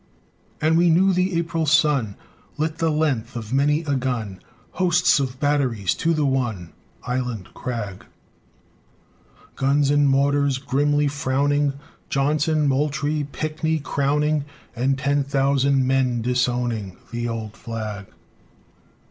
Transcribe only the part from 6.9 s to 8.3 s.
Island crag;